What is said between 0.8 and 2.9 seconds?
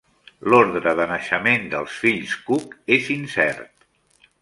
de naixement dels fills Cooke